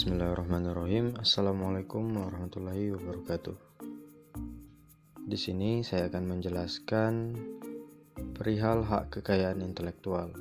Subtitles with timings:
[0.00, 1.20] Bismillahirrahmanirrahim.
[1.20, 3.52] Assalamualaikum warahmatullahi wabarakatuh.
[5.28, 7.36] Di sini saya akan menjelaskan
[8.32, 10.32] perihal hak kekayaan intelektual,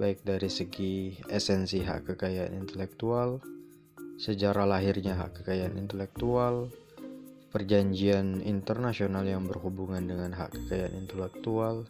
[0.00, 3.44] baik dari segi esensi hak kekayaan intelektual,
[4.16, 6.72] sejarah lahirnya hak kekayaan intelektual,
[7.52, 11.84] perjanjian internasional yang berhubungan dengan hak kekayaan intelektual,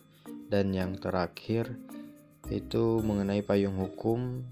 [0.50, 1.78] dan yang terakhir
[2.50, 4.42] itu mengenai payung hukum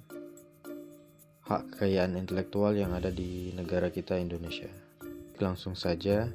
[1.50, 4.70] hak kekayaan intelektual yang ada di negara kita Indonesia.
[5.42, 6.30] Langsung saja,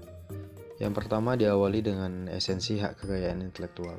[0.75, 3.95] yang pertama diawali dengan esensi hak kekayaan intelektual.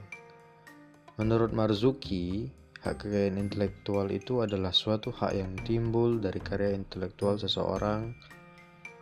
[1.17, 2.53] Menurut Marzuki,
[2.85, 8.13] hak kekayaan intelektual itu adalah suatu hak yang timbul dari karya intelektual seseorang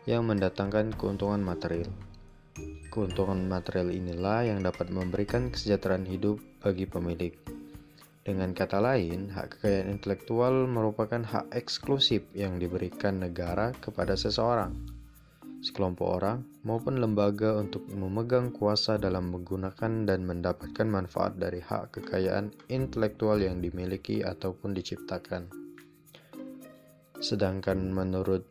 [0.07, 1.91] yang mendatangkan keuntungan material.
[2.95, 7.35] Keuntungan material inilah yang dapat memberikan kesejahteraan hidup bagi pemilik.
[8.25, 14.73] Dengan kata lain, hak kekayaan intelektual merupakan hak eksklusif yang diberikan negara kepada seseorang,
[15.61, 22.49] sekelompok orang, maupun lembaga untuk memegang kuasa dalam menggunakan dan mendapatkan manfaat dari hak kekayaan
[22.73, 25.53] intelektual yang dimiliki ataupun diciptakan.
[27.21, 28.49] Sedangkan menurut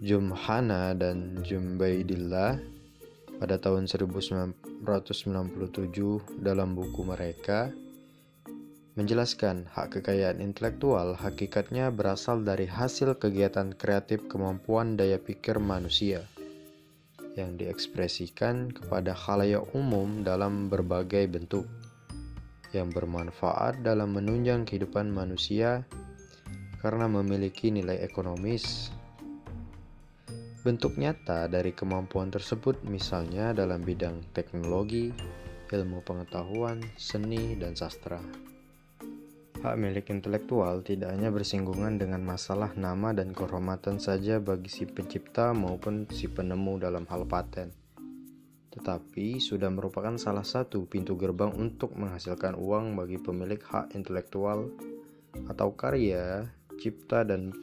[0.00, 2.56] Jumhana dan Jumbaidillah
[3.36, 4.80] pada tahun 1997
[6.40, 7.83] dalam buku mereka,
[8.94, 16.22] menjelaskan hak kekayaan intelektual hakikatnya berasal dari hasil kegiatan kreatif kemampuan daya pikir manusia
[17.34, 21.66] yang diekspresikan kepada khalayak umum dalam berbagai bentuk
[22.70, 25.82] yang bermanfaat dalam menunjang kehidupan manusia
[26.78, 28.94] karena memiliki nilai ekonomis.
[30.62, 35.12] Bentuk nyata dari kemampuan tersebut misalnya dalam bidang teknologi,
[35.72, 38.20] ilmu pengetahuan, seni, dan sastra.
[39.64, 45.56] Hak milik intelektual tidak hanya bersinggungan dengan masalah nama dan kehormatan saja bagi si pencipta
[45.56, 47.72] maupun si penemu dalam hal paten,
[48.76, 54.68] tetapi sudah merupakan salah satu pintu gerbang untuk menghasilkan uang bagi pemilik hak intelektual
[55.48, 56.44] atau karya,
[56.76, 57.56] cipta, dan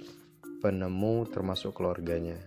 [0.58, 2.42] penemu termasuk keluarganya.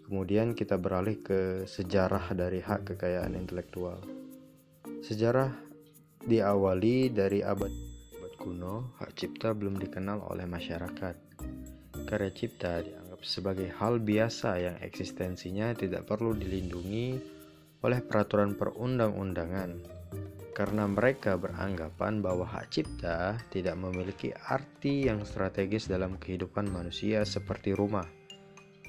[0.00, 4.00] Kemudian kita beralih ke sejarah dari hak kekayaan intelektual.
[5.04, 5.52] Sejarah
[6.24, 7.93] diawali dari abad
[8.44, 11.16] kuno, hak cipta belum dikenal oleh masyarakat.
[12.04, 17.16] Karya cipta dianggap sebagai hal biasa yang eksistensinya tidak perlu dilindungi
[17.80, 19.80] oleh peraturan perundang-undangan,
[20.52, 27.72] karena mereka beranggapan bahwa hak cipta tidak memiliki arti yang strategis dalam kehidupan manusia seperti
[27.72, 28.04] rumah,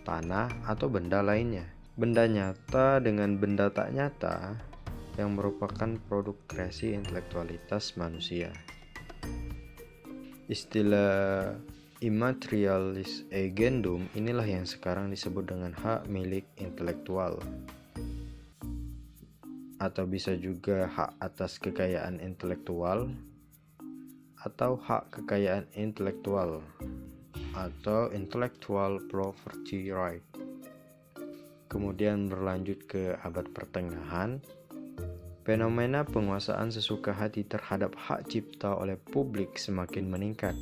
[0.03, 1.71] tanah, atau benda lainnya.
[1.95, 4.59] Benda nyata dengan benda tak nyata
[5.15, 8.51] yang merupakan produk kreasi intelektualitas manusia.
[10.45, 11.57] Istilah
[12.05, 17.41] immaterialis agendum inilah yang sekarang disebut dengan hak milik intelektual
[19.81, 23.09] atau bisa juga hak atas kekayaan intelektual
[24.45, 26.61] atau hak kekayaan intelektual
[27.57, 30.21] atau intellectual property right.
[31.65, 34.37] Kemudian berlanjut ke abad pertengahan
[35.45, 40.57] Fenomena penguasaan sesuka hati terhadap hak cipta oleh publik semakin meningkat.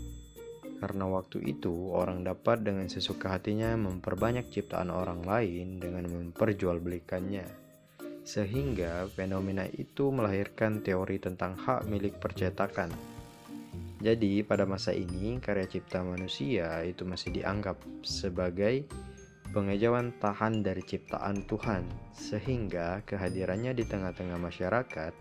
[0.84, 7.48] Karena waktu itu, orang dapat dengan sesuka hatinya memperbanyak ciptaan orang lain dengan memperjualbelikannya.
[8.28, 12.92] Sehingga fenomena itu melahirkan teori tentang hak milik percetakan.
[14.04, 18.84] Jadi, pada masa ini, karya cipta manusia itu masih dianggap sebagai
[19.53, 25.14] pengejauhan tahan dari ciptaan Tuhan, sehingga kehadirannya di tengah-tengah masyarakat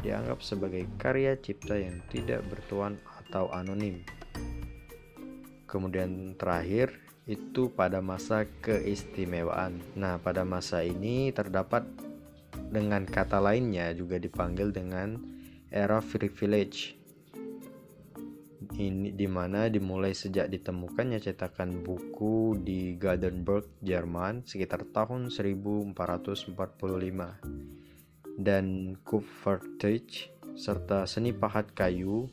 [0.00, 4.00] dianggap sebagai karya cipta yang tidak bertuan atau anonim.
[5.68, 6.96] Kemudian terakhir
[7.28, 9.78] itu pada masa keistimewaan.
[9.94, 11.86] Nah, pada masa ini terdapat
[12.72, 15.20] dengan kata lainnya juga dipanggil dengan
[15.68, 17.01] era privilege
[18.78, 26.56] ini di mana dimulai sejak ditemukannya cetakan buku di Gardenberg, Jerman sekitar tahun 1445
[28.40, 32.28] dan Kupfertisch serta seni pahat kayu.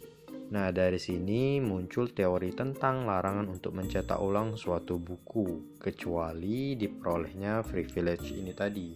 [0.49, 8.33] Nah, dari sini muncul teori tentang larangan untuk mencetak ulang suatu buku kecuali diperolehnya privilege
[8.33, 8.89] ini tadi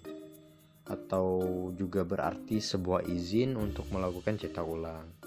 [0.84, 1.40] atau
[1.72, 5.23] juga berarti sebuah izin untuk melakukan cetak ulang.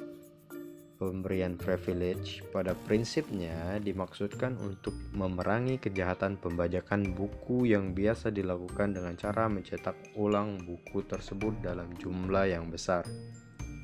[0.96, 9.44] Pemberian privilege pada prinsipnya dimaksudkan untuk memerangi kejahatan pembajakan buku yang biasa dilakukan dengan cara
[9.44, 13.04] mencetak ulang buku tersebut dalam jumlah yang besar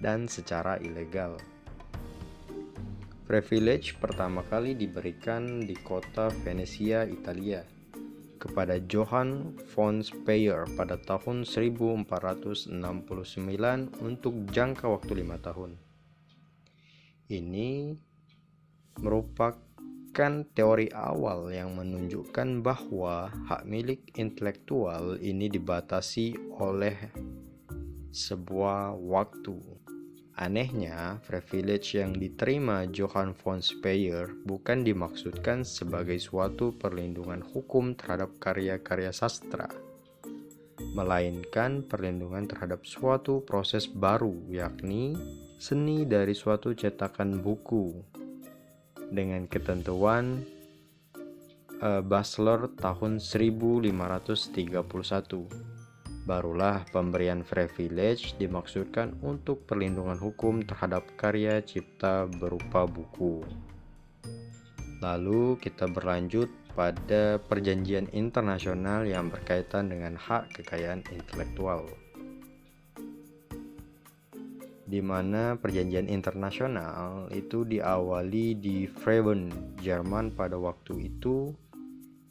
[0.01, 1.37] dan secara ilegal.
[3.29, 7.61] Privilege pertama kali diberikan di kota Venesia, Italia
[8.41, 12.73] kepada Johann von Speyer pada tahun 1469
[14.01, 15.92] untuk jangka waktu lima tahun.
[17.31, 17.95] Ini
[18.99, 26.99] merupakan teori awal yang menunjukkan bahwa hak milik intelektual ini dibatasi oleh
[28.13, 29.57] sebuah waktu.
[30.33, 39.13] Anehnya, privilege yang diterima Johann von Speyer bukan dimaksudkan sebagai suatu perlindungan hukum terhadap karya-karya
[39.13, 39.69] sastra,
[40.97, 45.13] melainkan perlindungan terhadap suatu proses baru, yakni
[45.63, 47.95] seni dari suatu cetakan buku
[49.15, 50.43] dengan ketentuan
[51.79, 54.67] uh, Basler tahun 1531
[56.27, 63.47] barulah pemberian privilege dimaksudkan untuk perlindungan hukum terhadap karya cipta berupa buku.
[64.99, 71.87] Lalu kita berlanjut pada perjanjian internasional yang berkaitan dengan hak kekayaan intelektual.
[74.93, 81.57] Di mana perjanjian internasional itu diawali di Freiburg, Jerman pada waktu itu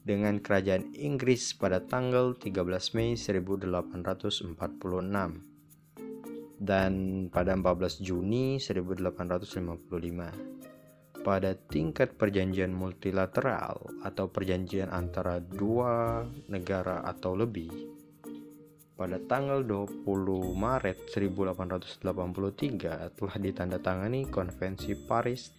[0.06, 2.54] dengan kerajaan Inggris pada tanggal 13
[2.94, 4.54] Mei 1846
[6.62, 6.94] dan
[7.34, 10.62] pada 14 Juni 1855
[11.26, 17.70] pada tingkat perjanjian multilateral atau perjanjian antara dua negara atau lebih
[19.02, 20.06] pada tanggal 20
[20.54, 22.06] Maret 1883
[23.18, 25.58] telah ditandatangani Konvensi Paris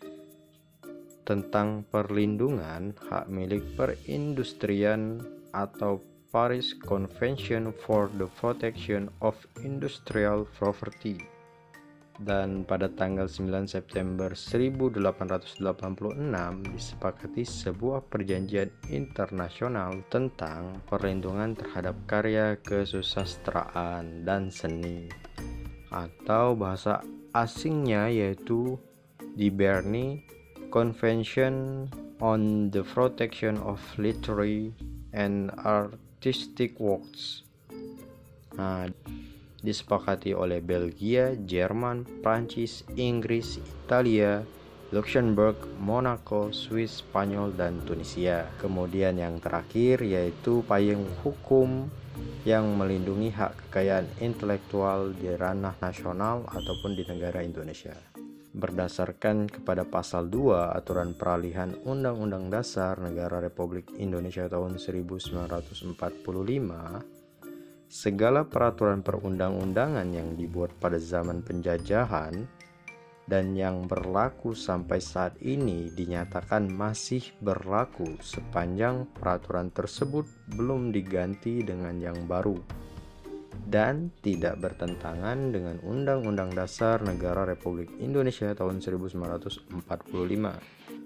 [1.27, 5.19] tentang perlindungan hak milik perindustrian
[5.51, 5.99] atau
[6.31, 9.35] Paris Convention for the Protection of
[9.67, 11.42] Industrial Property
[12.23, 15.61] dan pada tanggal 9 September 1886
[16.71, 25.11] disepakati sebuah perjanjian internasional tentang perlindungan terhadap karya kesusastraan dan seni
[25.93, 27.05] atau bahasa
[27.37, 28.81] asingnya yaitu
[29.37, 30.25] di Berne
[30.73, 31.87] Convention
[32.23, 34.73] on the Protection of Literary
[35.13, 37.45] and Artistic Works.
[38.57, 38.89] Nah,
[39.63, 44.43] disepakati oleh Belgia, Jerman, Prancis, Inggris, Italia,
[44.93, 48.45] Luxembourg, Monaco, Swiss, Spanyol, dan Tunisia.
[48.61, 51.89] Kemudian yang terakhir yaitu payung hukum
[52.45, 57.97] yang melindungi hak kekayaan intelektual di ranah nasional ataupun di negara Indonesia
[58.53, 65.97] berdasarkan kepada pasal 2 aturan peralihan Undang-Undang Dasar Negara Republik Indonesia tahun 1945
[67.93, 72.49] segala peraturan perundang-undangan yang dibuat pada zaman penjajahan
[73.29, 80.25] dan yang berlaku sampai saat ini dinyatakan masih berlaku sepanjang peraturan tersebut
[80.57, 82.57] belum diganti dengan yang baru
[83.69, 89.69] dan tidak bertentangan dengan Undang-Undang Dasar Negara Republik Indonesia tahun 1945.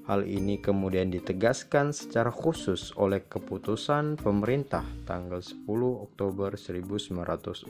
[0.07, 5.67] Hal ini kemudian ditegaskan secara khusus oleh keputusan pemerintah tanggal 10
[6.07, 7.67] Oktober 1945.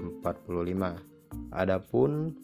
[1.57, 2.37] Adapun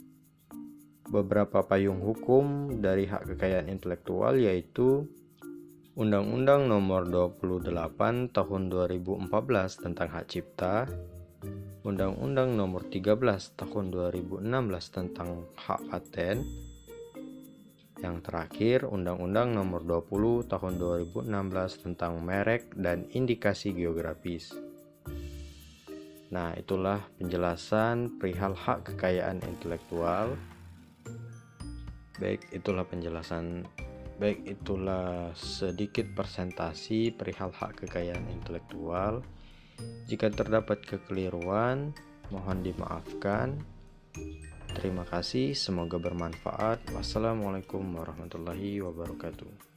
[1.12, 5.04] beberapa payung hukum dari hak kekayaan intelektual yaitu
[5.92, 9.28] Undang-Undang Nomor 28 Tahun 2014
[9.76, 10.88] tentang Hak Cipta,
[11.84, 14.40] Undang-Undang Nomor 13 Tahun 2016
[14.88, 16.71] tentang Hak Paten.
[18.02, 24.50] Yang terakhir, Undang-Undang Nomor 20 Tahun 2016 tentang merek dan indikasi geografis.
[26.34, 30.34] Nah, itulah penjelasan perihal hak kekayaan intelektual.
[32.18, 33.62] Baik, itulah penjelasan
[34.22, 39.22] baik itulah sedikit presentasi perihal hak kekayaan intelektual.
[40.06, 41.90] Jika terdapat kekeliruan,
[42.30, 43.58] mohon dimaafkan.
[44.72, 46.90] Terima kasih, semoga bermanfaat.
[46.96, 49.71] Wassalamualaikum warahmatullahi wabarakatuh.